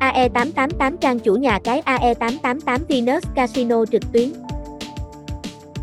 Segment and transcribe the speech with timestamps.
[0.00, 4.32] AE888 trang chủ nhà cái AE888 Venus Casino trực tuyến.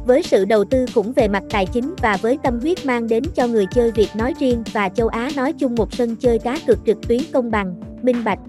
[0.06, 3.24] Với sự đầu tư cũng về mặt tài chính và với tâm huyết mang đến
[3.36, 6.58] cho người chơi Việt nói riêng và châu Á nói chung một sân chơi cá
[6.68, 8.40] cược trực tuyến công bằng, minh bạch.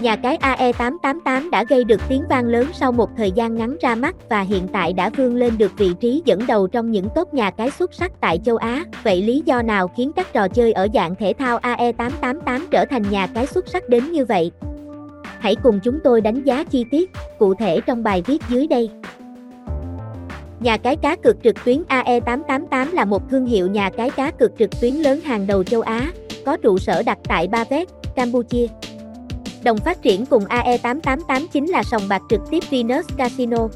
[0.00, 3.94] Nhà cái AE888 đã gây được tiếng vang lớn sau một thời gian ngắn ra
[3.94, 7.34] mắt và hiện tại đã vươn lên được vị trí dẫn đầu trong những top
[7.34, 8.84] nhà cái xuất sắc tại châu Á.
[9.04, 13.02] Vậy lý do nào khiến các trò chơi ở dạng thể thao AE888 trở thành
[13.10, 14.50] nhà cái xuất sắc đến như vậy?
[15.42, 18.90] Hãy cùng chúng tôi đánh giá chi tiết, cụ thể trong bài viết dưới đây.
[20.60, 24.52] Nhà cái cá cược trực tuyến AE888 là một thương hiệu nhà cái cá cược
[24.58, 26.12] trực tuyến lớn hàng đầu châu Á,
[26.46, 28.66] có trụ sở đặt tại Ba Vét, Campuchia.
[29.64, 33.68] Đồng phát triển cùng AE888 chính là sòng bạc trực tiếp Venus Casino.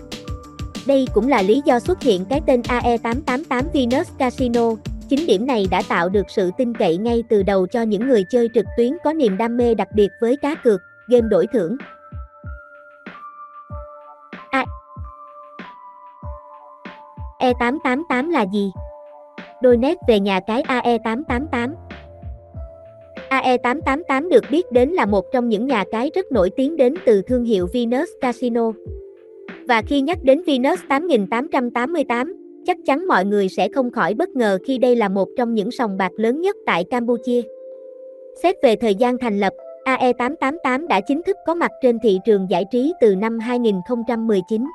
[0.86, 4.70] Đây cũng là lý do xuất hiện cái tên AE888 Venus Casino.
[5.08, 8.24] Chính điểm này đã tạo được sự tin cậy ngay từ đầu cho những người
[8.30, 11.77] chơi trực tuyến có niềm đam mê đặc biệt với cá cược, game đổi thưởng.
[14.50, 14.64] A
[17.41, 18.72] E888 là gì?
[19.62, 21.75] Đôi nét về nhà cái AE888
[23.30, 27.23] AE888 được biết đến là một trong những nhà cái rất nổi tiếng đến từ
[27.23, 28.73] thương hiệu Venus Casino.
[29.69, 34.58] Và khi nhắc đến Venus 8888, chắc chắn mọi người sẽ không khỏi bất ngờ
[34.67, 37.42] khi đây là một trong những sòng bạc lớn nhất tại Campuchia.
[38.42, 39.52] Xét về thời gian thành lập,
[39.87, 44.67] AE888 đã chính thức có mặt trên thị trường giải trí từ năm 2019.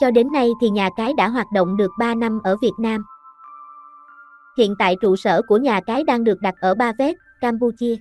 [0.00, 3.04] Cho đến nay thì nhà cái đã hoạt động được 3 năm ở Việt Nam.
[4.58, 7.96] Hiện tại trụ sở của nhà cái đang được đặt ở Ba Vét, Campuchia.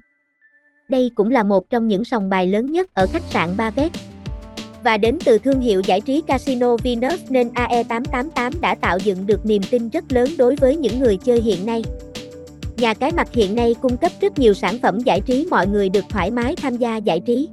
[0.89, 3.91] Đây cũng là một trong những sòng bài lớn nhất ở khách sạn Ba Vét.
[4.83, 9.45] Và đến từ thương hiệu giải trí Casino Venus nên AE888 đã tạo dựng được
[9.45, 11.83] niềm tin rất lớn đối với những người chơi hiện nay.
[12.81, 15.89] Nhà cái mặt hiện nay cung cấp rất nhiều sản phẩm giải trí mọi người
[15.89, 17.49] được thoải mái tham gia giải trí.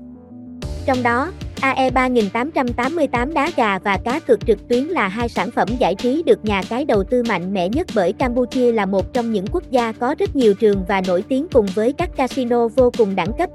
[0.86, 5.68] Trong đó, AE 3888 đá gà và cá cược trực tuyến là hai sản phẩm
[5.78, 9.32] giải trí được nhà cái đầu tư mạnh mẽ nhất bởi Campuchia là một trong
[9.32, 12.92] những quốc gia có rất nhiều trường và nổi tiếng cùng với các casino vô
[12.98, 13.50] cùng đẳng cấp.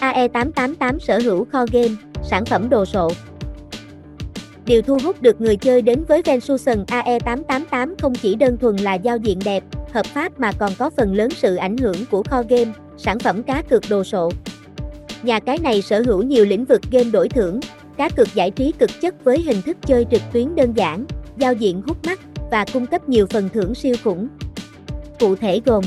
[0.00, 3.10] AE888 sở hữu kho game, sản phẩm đồ sộ.
[4.66, 8.94] Điều thu hút được người chơi đến với Vensuson AE888 không chỉ đơn thuần là
[8.94, 12.42] giao diện đẹp, hợp pháp mà còn có phần lớn sự ảnh hưởng của kho
[12.48, 14.30] game, sản phẩm cá cược đồ sộ.
[15.22, 17.60] Nhà cái này sở hữu nhiều lĩnh vực game đổi thưởng,
[17.96, 21.04] cá cược giải trí cực chất với hình thức chơi trực tuyến đơn giản,
[21.36, 24.28] giao diện hút mắt và cung cấp nhiều phần thưởng siêu khủng.
[25.20, 25.84] Cụ thể gồm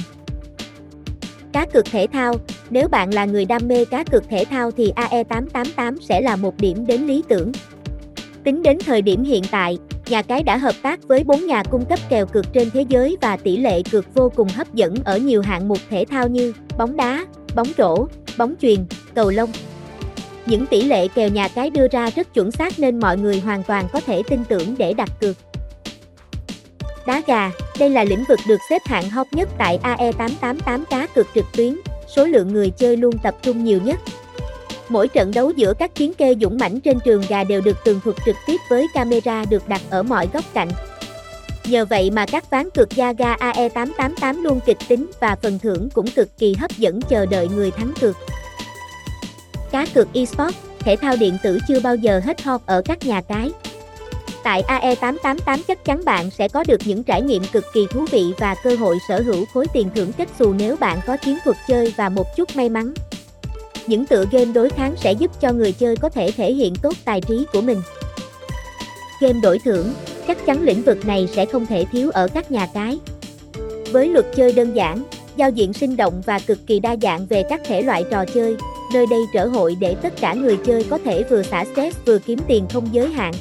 [1.51, 2.35] Cá cược thể thao,
[2.69, 6.57] nếu bạn là người đam mê cá cược thể thao thì AE888 sẽ là một
[6.57, 7.51] điểm đến lý tưởng.
[8.45, 11.85] Tính đến thời điểm hiện tại, nhà cái đã hợp tác với 4 nhà cung
[11.85, 15.17] cấp kèo cược trên thế giới và tỷ lệ cược vô cùng hấp dẫn ở
[15.17, 17.25] nhiều hạng mục thể thao như bóng đá,
[17.55, 18.07] bóng rổ,
[18.37, 18.85] bóng chuyền,
[19.15, 19.49] cầu lông.
[20.45, 23.63] Những tỷ lệ kèo nhà cái đưa ra rất chuẩn xác nên mọi người hoàn
[23.63, 25.35] toàn có thể tin tưởng để đặt cược.
[27.07, 31.27] Đá gà, đây là lĩnh vực được xếp hạng hot nhất tại AE888 cá cược
[31.35, 31.75] trực tuyến,
[32.15, 33.99] số lượng người chơi luôn tập trung nhiều nhất.
[34.89, 37.99] Mỗi trận đấu giữa các chiến kê dũng mãnh trên trường gà đều được tường
[38.03, 40.69] thuật trực tiếp với camera được đặt ở mọi góc cạnh.
[41.65, 45.89] Nhờ vậy mà các ván cược gia ga AE888 luôn kịch tính và phần thưởng
[45.93, 48.15] cũng cực kỳ hấp dẫn chờ đợi người thắng cược.
[49.71, 53.21] Cá cược eSports, thể thao điện tử chưa bao giờ hết hot ở các nhà
[53.21, 53.51] cái.
[54.43, 58.33] Tại AE888 chắc chắn bạn sẽ có được những trải nghiệm cực kỳ thú vị
[58.37, 61.57] và cơ hội sở hữu khối tiền thưởng kết xù nếu bạn có chiến thuật
[61.67, 62.93] chơi và một chút may mắn.
[63.87, 66.93] Những tựa game đối kháng sẽ giúp cho người chơi có thể thể hiện tốt
[67.05, 67.81] tài trí của mình.
[69.21, 69.93] Game đổi thưởng,
[70.27, 72.99] chắc chắn lĩnh vực này sẽ không thể thiếu ở các nhà cái.
[73.91, 75.03] Với luật chơi đơn giản,
[75.35, 78.57] giao diện sinh động và cực kỳ đa dạng về các thể loại trò chơi,
[78.93, 82.19] nơi đây trở hội để tất cả người chơi có thể vừa xả stress vừa
[82.19, 83.33] kiếm tiền không giới hạn.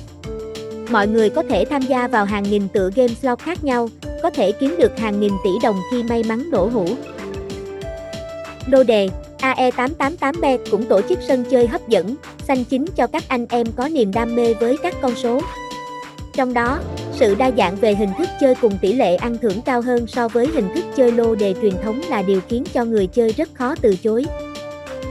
[0.90, 3.88] Mọi người có thể tham gia vào hàng nghìn tựa game slot khác nhau,
[4.22, 6.88] có thể kiếm được hàng nghìn tỷ đồng khi may mắn nổ hũ.
[8.66, 9.08] Lô đề
[9.44, 13.88] AE888Bet cũng tổ chức sân chơi hấp dẫn, xanh chính cho các anh em có
[13.88, 15.40] niềm đam mê với các con số.
[16.32, 16.78] Trong đó,
[17.12, 20.28] sự đa dạng về hình thức chơi cùng tỷ lệ ăn thưởng cao hơn so
[20.28, 23.48] với hình thức chơi lô đề truyền thống là điều khiến cho người chơi rất
[23.54, 24.24] khó từ chối.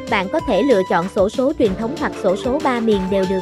[0.10, 3.25] Bạn có thể lựa chọn sổ số truyền thống hoặc sổ số 3 miền đều
[3.30, 3.42] được.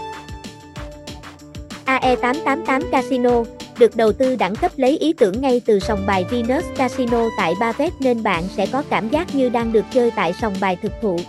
[1.86, 3.44] AE888 Casino
[3.82, 7.54] được đầu tư đẳng cấp lấy ý tưởng ngay từ sòng bài Venus Casino tại
[7.60, 10.92] Bavet nên bạn sẽ có cảm giác như đang được chơi tại sòng bài thực
[11.02, 11.20] thụ.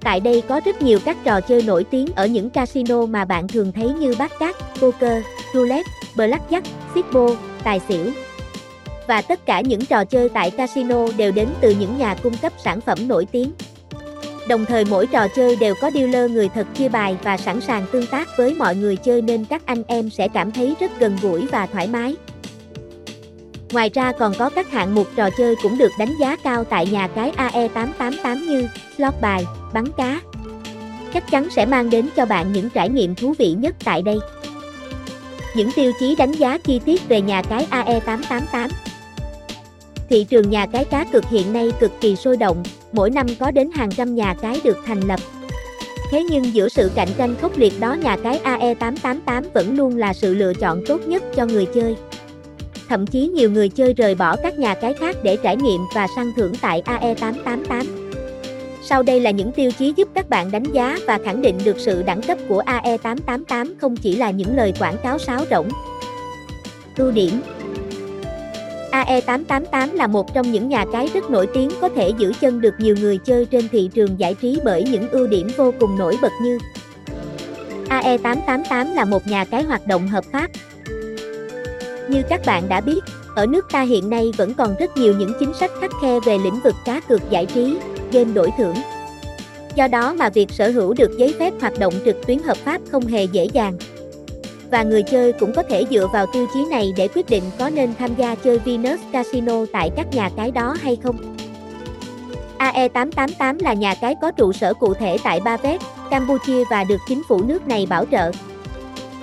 [0.00, 3.48] Tại đây có rất nhiều các trò chơi nổi tiếng ở những casino mà bạn
[3.48, 5.22] thường thấy như bát cát, poker,
[5.54, 6.62] roulette, blackjack,
[6.94, 7.34] fishbo,
[7.64, 8.10] tài xỉu.
[9.06, 12.52] Và tất cả những trò chơi tại casino đều đến từ những nhà cung cấp
[12.64, 13.52] sản phẩm nổi tiếng.
[14.48, 17.86] Đồng thời mỗi trò chơi đều có dealer người thật chia bài và sẵn sàng
[17.92, 21.18] tương tác với mọi người chơi nên các anh em sẽ cảm thấy rất gần
[21.22, 22.16] gũi và thoải mái.
[23.72, 26.86] Ngoài ra còn có các hạng mục trò chơi cũng được đánh giá cao tại
[26.86, 30.20] nhà cái AE888 như slot bài, bắn cá.
[31.14, 34.18] Chắc chắn sẽ mang đến cho bạn những trải nghiệm thú vị nhất tại đây.
[35.54, 38.68] Những tiêu chí đánh giá chi tiết về nhà cái AE888
[40.10, 42.62] Thị trường nhà cái cá cực hiện nay cực kỳ sôi động,
[42.92, 45.20] mỗi năm có đến hàng trăm nhà cái được thành lập.
[46.10, 50.12] Thế nhưng giữa sự cạnh tranh khốc liệt đó nhà cái AE888 vẫn luôn là
[50.12, 51.96] sự lựa chọn tốt nhất cho người chơi.
[52.88, 56.06] Thậm chí nhiều người chơi rời bỏ các nhà cái khác để trải nghiệm và
[56.16, 57.84] săn thưởng tại AE888.
[58.82, 61.76] Sau đây là những tiêu chí giúp các bạn đánh giá và khẳng định được
[61.78, 65.68] sự đẳng cấp của AE888 không chỉ là những lời quảng cáo sáo rỗng.
[66.96, 67.40] Ưu điểm
[68.92, 72.74] AE888 là một trong những nhà cái rất nổi tiếng có thể giữ chân được
[72.78, 76.18] nhiều người chơi trên thị trường giải trí bởi những ưu điểm vô cùng nổi
[76.22, 76.58] bật như
[77.88, 80.50] AE888 là một nhà cái hoạt động hợp pháp.
[82.08, 83.00] Như các bạn đã biết,
[83.36, 86.38] ở nước ta hiện nay vẫn còn rất nhiều những chính sách khắc khe về
[86.38, 87.76] lĩnh vực cá cược giải trí,
[88.12, 88.74] game đổi thưởng.
[89.74, 92.80] Do đó mà việc sở hữu được giấy phép hoạt động trực tuyến hợp pháp
[92.90, 93.76] không hề dễ dàng
[94.70, 97.70] và người chơi cũng có thể dựa vào tiêu chí này để quyết định có
[97.70, 101.36] nên tham gia chơi Venus Casino tại các nhà cái đó hay không.
[102.58, 105.80] AE888 là nhà cái có trụ sở cụ thể tại Ba Vét,
[106.10, 108.30] Campuchia và được chính phủ nước này bảo trợ.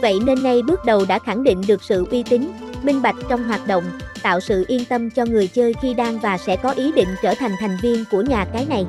[0.02, 2.52] Vậy nên ngay bước đầu đã khẳng định được sự uy tín,
[2.84, 3.84] minh bạch trong hoạt động,
[4.24, 7.34] tạo sự yên tâm cho người chơi khi đang và sẽ có ý định trở
[7.34, 8.86] thành thành viên của nhà cái này.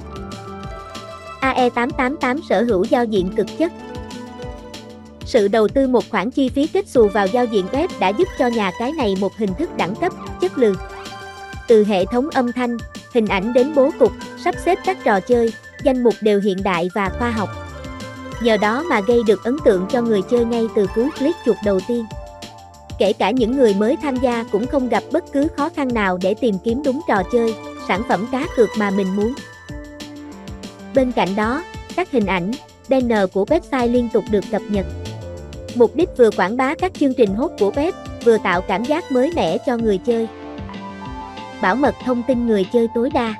[1.40, 3.72] AE888 sở hữu giao diện cực chất,
[5.28, 8.28] sự đầu tư một khoản chi phí kết xù vào giao diện web đã giúp
[8.38, 10.76] cho nhà cái này một hình thức đẳng cấp, chất lượng.
[11.68, 12.76] Từ hệ thống âm thanh,
[13.14, 14.12] hình ảnh đến bố cục,
[14.44, 15.52] sắp xếp các trò chơi,
[15.84, 17.48] danh mục đều hiện đại và khoa học.
[18.42, 21.56] Nhờ đó mà gây được ấn tượng cho người chơi ngay từ cú click chuột
[21.64, 22.04] đầu tiên.
[22.98, 26.18] Kể cả những người mới tham gia cũng không gặp bất cứ khó khăn nào
[26.22, 27.54] để tìm kiếm đúng trò chơi,
[27.88, 29.34] sản phẩm cá cược mà mình muốn.
[30.94, 31.64] Bên cạnh đó,
[31.96, 32.52] các hình ảnh,
[32.88, 34.86] banner của website liên tục được cập nhật.
[35.74, 37.92] Mục đích vừa quảng bá các chương trình hot của web,
[38.24, 40.28] vừa tạo cảm giác mới mẻ cho người chơi.
[41.62, 43.34] Bảo mật thông tin người chơi tối đa.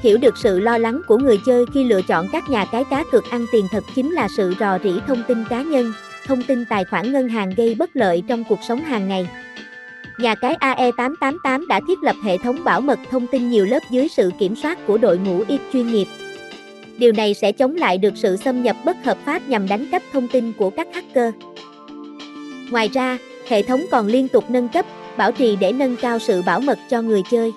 [0.00, 3.04] Hiểu được sự lo lắng của người chơi khi lựa chọn các nhà cái cá
[3.12, 5.92] cược ăn tiền thật chính là sự rò rỉ thông tin cá nhân,
[6.26, 9.28] thông tin tài khoản ngân hàng gây bất lợi trong cuộc sống hàng ngày.
[10.18, 14.08] Nhà cái AE888 đã thiết lập hệ thống bảo mật thông tin nhiều lớp dưới
[14.08, 16.06] sự kiểm soát của đội ngũ ít chuyên nghiệp.
[16.98, 20.02] Điều này sẽ chống lại được sự xâm nhập bất hợp pháp nhằm đánh cắp
[20.12, 21.34] thông tin của các hacker.
[22.70, 23.18] Ngoài ra,
[23.48, 24.86] hệ thống còn liên tục nâng cấp,
[25.16, 27.52] bảo trì để nâng cao sự bảo mật cho người chơi.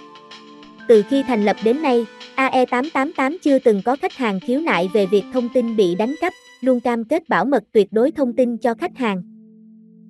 [0.87, 2.05] Từ khi thành lập đến nay,
[2.35, 6.33] AE888 chưa từng có khách hàng khiếu nại về việc thông tin bị đánh cắp,
[6.61, 9.21] luôn cam kết bảo mật tuyệt đối thông tin cho khách hàng.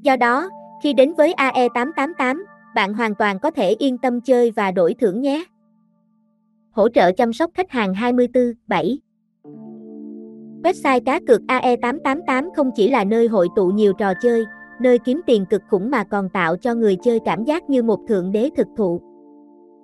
[0.02, 0.50] Do đó,
[0.84, 2.44] khi đến với AE888,
[2.76, 5.44] bạn hoàn toàn có thể yên tâm chơi và đổi thưởng nhé.
[6.72, 8.98] Hỗ trợ chăm sóc khách hàng 24/7
[10.64, 14.46] Website cá cược AE888 không chỉ là nơi hội tụ nhiều trò chơi,
[14.82, 18.00] nơi kiếm tiền cực khủng mà còn tạo cho người chơi cảm giác như một
[18.08, 19.02] thượng đế thực thụ.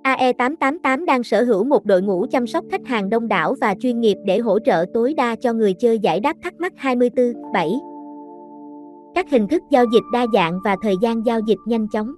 [0.04, 4.00] AE888 đang sở hữu một đội ngũ chăm sóc khách hàng đông đảo và chuyên
[4.00, 7.80] nghiệp để hỗ trợ tối đa cho người chơi giải đáp thắc mắc 24/7.
[9.16, 12.14] Các hình thức giao dịch đa dạng và thời gian giao dịch nhanh chóng.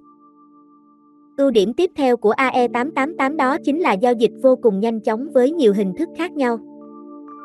[1.36, 5.28] Ưu điểm tiếp theo của AE888 đó chính là giao dịch vô cùng nhanh chóng
[5.32, 6.58] với nhiều hình thức khác nhau.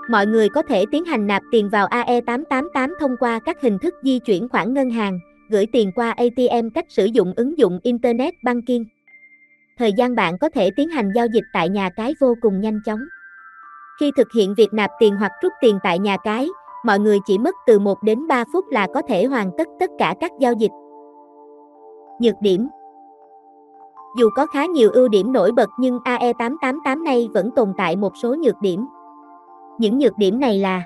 [0.10, 3.94] Mọi người có thể tiến hành nạp tiền vào AE888 thông qua các hình thức
[4.04, 5.20] di chuyển khoản ngân hàng,
[5.50, 8.84] gửi tiền qua ATM cách sử dụng ứng dụng Internet Banking.
[9.78, 12.80] Thời gian bạn có thể tiến hành giao dịch tại nhà cái vô cùng nhanh
[12.86, 13.00] chóng.
[14.00, 16.48] Khi thực hiện việc nạp tiền hoặc rút tiền tại nhà cái,
[16.86, 19.90] mọi người chỉ mất từ 1 đến 3 phút là có thể hoàn tất tất
[19.98, 20.72] cả các giao dịch.
[22.20, 22.68] Nhược điểm
[24.18, 28.18] Dù có khá nhiều ưu điểm nổi bật nhưng AE888 này vẫn tồn tại một
[28.18, 28.86] số nhược điểm.
[29.80, 30.84] Những nhược điểm này là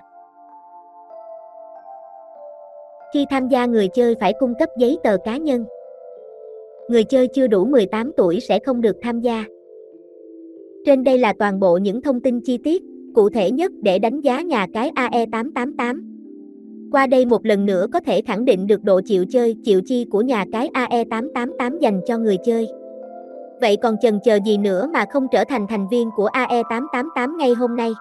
[3.13, 5.65] Khi tham gia người chơi phải cung cấp giấy tờ cá nhân.
[6.89, 9.43] Người chơi chưa đủ 18 tuổi sẽ không được tham gia.
[10.85, 12.83] Trên đây là toàn bộ những thông tin chi tiết,
[13.15, 16.01] cụ thể nhất để đánh giá nhà cái AE888.
[16.91, 20.05] Qua đây một lần nữa có thể khẳng định được độ chịu chơi, chịu chi
[20.11, 22.67] của nhà cái AE888 dành cho người chơi.
[23.61, 27.53] Vậy còn chần chờ gì nữa mà không trở thành thành viên của AE888 ngay
[27.53, 27.91] hôm nay?